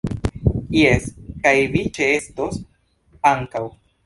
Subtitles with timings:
[0.77, 1.05] Jes,
[1.43, 2.59] kaj vi ĉeestos
[3.35, 3.65] ankaŭ